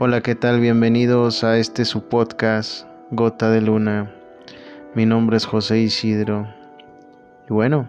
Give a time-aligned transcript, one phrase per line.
[0.00, 0.60] Hola, ¿qué tal?
[0.60, 4.14] Bienvenidos a este su podcast, Gota de Luna.
[4.94, 6.46] Mi nombre es José Isidro.
[7.50, 7.88] Y bueno,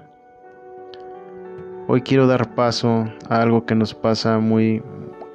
[1.87, 4.81] hoy quiero dar paso a algo que nos pasa muy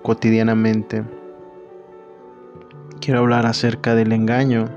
[0.02, 1.04] cotidianamente.
[3.00, 4.68] Quiero hablar acerca del engaño,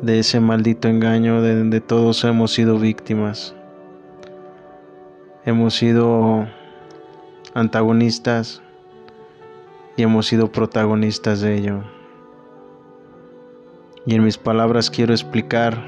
[0.00, 3.54] de ese maldito engaño de donde todos hemos sido víctimas.
[5.44, 6.48] Hemos sido
[7.52, 8.63] antagonistas
[9.96, 11.82] y hemos sido protagonistas de ello.
[14.06, 15.82] Y en mis palabras quiero explicar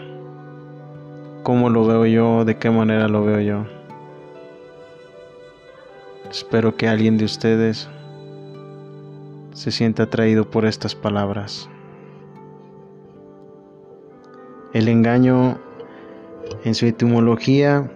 [1.43, 3.67] cómo lo veo yo, de qué manera lo veo yo.
[6.31, 7.89] Espero que alguien de ustedes
[9.53, 11.69] se sienta atraído por estas palabras.
[14.73, 15.59] El engaño
[16.65, 17.91] en su etimología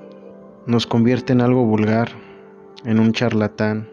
[0.67, 2.11] nos convierte en algo vulgar,
[2.85, 3.89] en un charlatán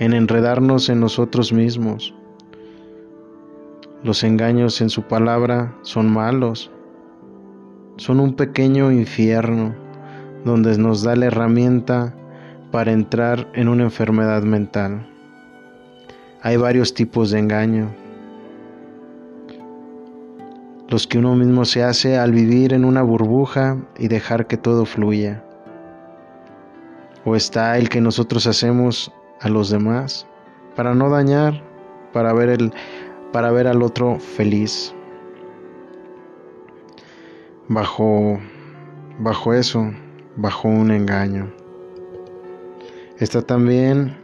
[0.00, 2.14] en enredarnos en nosotros mismos.
[4.02, 6.70] Los engaños en su palabra son malos,
[7.96, 9.74] son un pequeño infierno
[10.44, 12.14] donde nos da la herramienta
[12.72, 15.06] para entrar en una enfermedad mental.
[16.40, 17.90] Hay varios tipos de engaño.
[20.88, 24.86] Los que uno mismo se hace al vivir en una burbuja y dejar que todo
[24.86, 25.44] fluya.
[27.26, 30.26] O está el que nosotros hacemos a los demás,
[30.76, 31.64] para no dañar,
[32.12, 32.72] para ver, el,
[33.32, 34.94] para ver al otro feliz.
[37.68, 38.38] Bajo,
[39.18, 39.90] bajo eso,
[40.36, 41.52] bajo un engaño.
[43.18, 44.18] Está también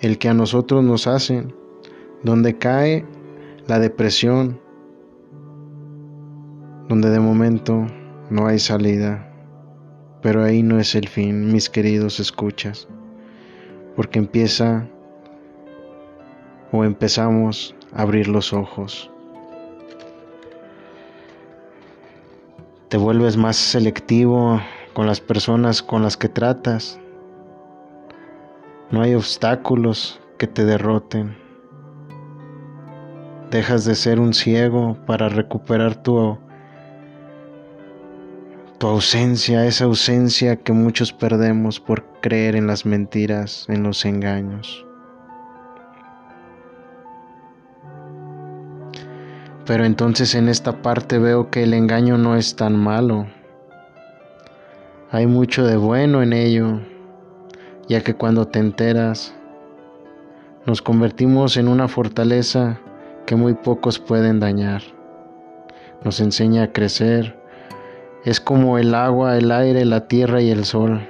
[0.00, 1.54] el que a nosotros nos hacen,
[2.22, 3.04] donde cae
[3.66, 4.60] la depresión,
[6.88, 7.86] donde de momento
[8.30, 9.32] no hay salida,
[10.22, 12.88] pero ahí no es el fin, mis queridos escuchas
[13.96, 14.86] porque empieza
[16.70, 19.10] o empezamos a abrir los ojos.
[22.88, 24.60] Te vuelves más selectivo
[24.92, 27.00] con las personas con las que tratas.
[28.90, 31.36] No hay obstáculos que te derroten.
[33.50, 36.38] Dejas de ser un ciego para recuperar tu
[38.78, 44.84] tu ausencia, esa ausencia que muchos perdemos por creer en las mentiras, en los engaños.
[49.64, 53.26] Pero entonces en esta parte veo que el engaño no es tan malo.
[55.10, 56.80] Hay mucho de bueno en ello,
[57.88, 59.34] ya que cuando te enteras,
[60.66, 62.78] nos convertimos en una fortaleza
[63.24, 64.82] que muy pocos pueden dañar.
[66.04, 67.35] Nos enseña a crecer,
[68.26, 71.08] es como el agua, el aire, la tierra y el sol,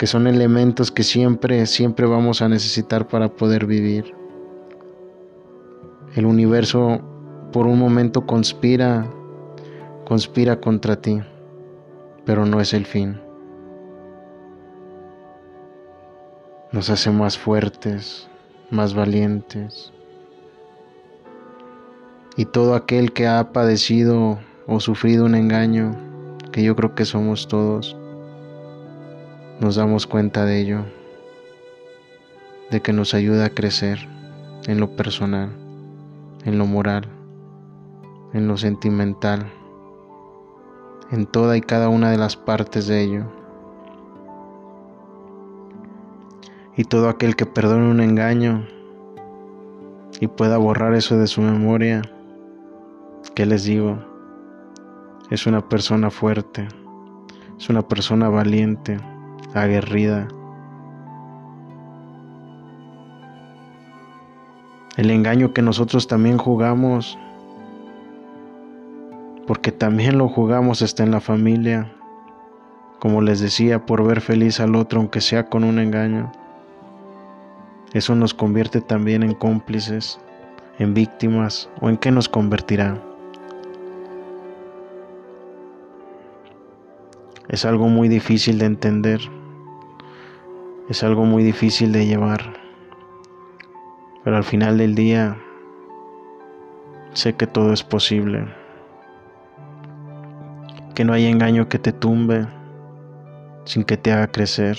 [0.00, 4.12] que son elementos que siempre, siempre vamos a necesitar para poder vivir.
[6.16, 7.00] El universo
[7.52, 9.06] por un momento conspira,
[10.04, 11.22] conspira contra ti,
[12.24, 13.20] pero no es el fin.
[16.72, 18.28] Nos hace más fuertes,
[18.70, 19.92] más valientes.
[22.36, 25.96] Y todo aquel que ha padecido o sufrido un engaño,
[26.52, 27.96] que yo creo que somos todos,
[29.60, 30.84] nos damos cuenta de ello,
[32.70, 34.08] de que nos ayuda a crecer
[34.66, 35.50] en lo personal,
[36.44, 37.08] en lo moral,
[38.32, 39.50] en lo sentimental,
[41.10, 43.24] en toda y cada una de las partes de ello.
[46.76, 48.66] Y todo aquel que perdone un engaño
[50.20, 52.02] y pueda borrar eso de su memoria,
[53.34, 54.11] ¿qué les digo?
[55.32, 56.68] Es una persona fuerte,
[57.56, 58.98] es una persona valiente,
[59.54, 60.28] aguerrida.
[64.98, 67.18] El engaño que nosotros también jugamos,
[69.46, 71.90] porque también lo jugamos está en la familia,
[72.98, 76.30] como les decía, por ver feliz al otro aunque sea con un engaño.
[77.94, 80.20] Eso nos convierte también en cómplices,
[80.78, 83.02] en víctimas o en qué nos convertirá.
[87.48, 89.20] Es algo muy difícil de entender,
[90.88, 92.54] es algo muy difícil de llevar,
[94.24, 95.38] pero al final del día
[97.12, 98.46] sé que todo es posible,
[100.94, 102.46] que no hay engaño que te tumbe
[103.64, 104.76] sin que te haga crecer,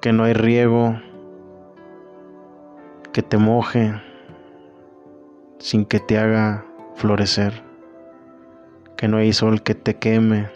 [0.00, 0.98] que no hay riego
[3.12, 4.00] que te moje
[5.58, 6.64] sin que te haga
[6.94, 7.62] florecer,
[9.00, 10.50] que no hay sol que te queme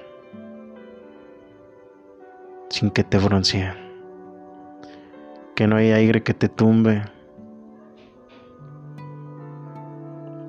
[2.69, 3.73] sin que te bronceen,
[5.55, 7.05] que no hay aire que te tumbe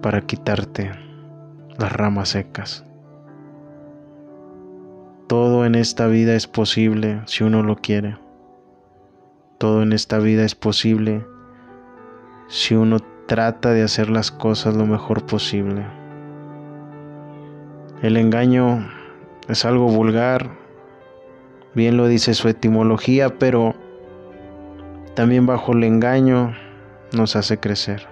[0.02, 0.92] para quitarte
[1.78, 2.86] las ramas secas.
[5.28, 8.18] Todo en esta vida es posible si uno lo quiere.
[9.58, 11.26] Todo en esta vida es posible
[12.50, 15.86] si uno trata de hacer las cosas lo mejor posible.
[18.02, 18.86] El engaño
[19.48, 20.50] es algo vulgar,
[21.74, 23.74] bien lo dice su etimología, pero
[25.16, 26.54] también bajo el engaño
[27.14, 28.06] nos hace crecer.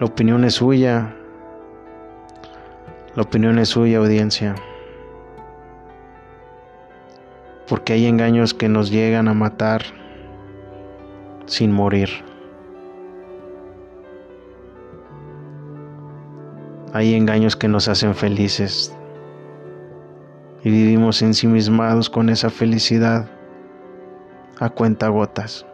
[0.00, 1.14] La opinión es suya,
[3.14, 4.56] la opinión es suya, audiencia.
[7.68, 9.82] Porque hay engaños que nos llegan a matar
[11.46, 12.31] sin morir.
[16.94, 18.94] Hay engaños que nos hacen felices
[20.62, 23.30] y vivimos ensimismados con esa felicidad
[24.60, 25.64] a cuenta gotas.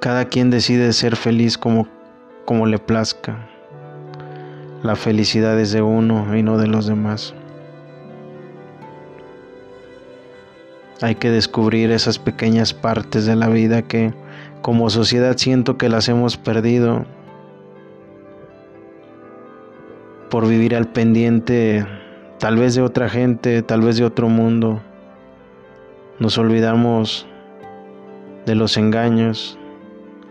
[0.00, 1.88] Cada quien decide ser feliz como,
[2.44, 3.48] como le plazca.
[4.82, 7.34] La felicidad es de uno y no de los demás.
[11.00, 14.12] Hay que descubrir esas pequeñas partes de la vida que
[14.62, 17.06] como sociedad siento que las hemos perdido
[20.30, 21.86] por vivir al pendiente
[22.38, 24.80] tal vez de otra gente, tal vez de otro mundo.
[26.18, 27.26] Nos olvidamos
[28.46, 29.58] de los engaños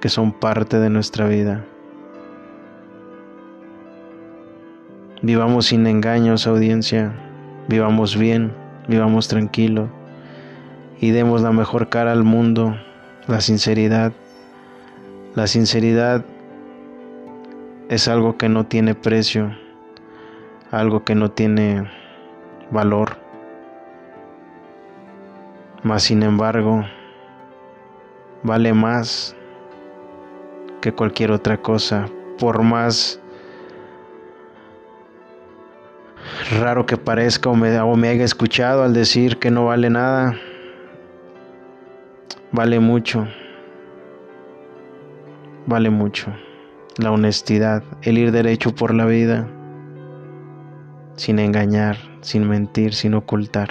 [0.01, 1.65] que son parte de nuestra vida.
[5.21, 7.13] Vivamos sin engaños, audiencia.
[7.67, 8.53] Vivamos bien,
[8.87, 9.89] vivamos tranquilo
[10.99, 12.77] y demos la mejor cara al mundo
[13.27, 14.13] la sinceridad.
[15.35, 16.25] La sinceridad
[17.89, 19.55] es algo que no tiene precio,
[20.71, 21.89] algo que no tiene
[22.71, 23.17] valor.
[25.83, 26.85] Mas sin embargo,
[28.43, 29.35] vale más
[30.81, 32.07] que cualquier otra cosa,
[32.39, 33.19] por más
[36.59, 40.35] raro que parezca o me, o me haya escuchado al decir que no vale nada
[42.53, 43.27] Vale mucho,
[45.65, 46.33] vale mucho
[46.97, 49.47] la honestidad, el ir derecho por la vida,
[51.15, 53.69] sin engañar, sin mentir, sin ocultar.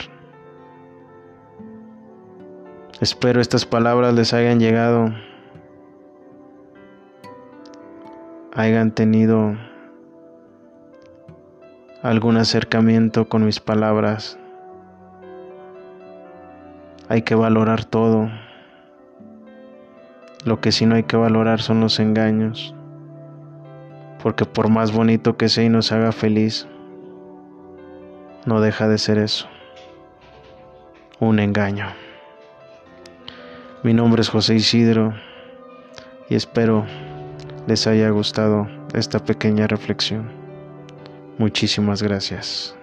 [3.01, 5.11] Espero estas palabras les hayan llegado,
[8.55, 9.57] hayan tenido
[12.03, 14.39] algún acercamiento con mis palabras.
[17.09, 18.29] Hay que valorar todo.
[20.47, 22.73] Lo que sí no hay que valorar son los engaños,
[24.23, 26.69] porque por más bonito que sea y nos haga feliz,
[28.45, 29.49] no deja de ser eso,
[31.19, 31.87] un engaño.
[33.83, 35.15] Mi nombre es José Isidro
[36.31, 36.87] y espero
[37.67, 40.31] les haya gustado esta pequeña reflexión.
[41.39, 42.77] Muchísimas gracias.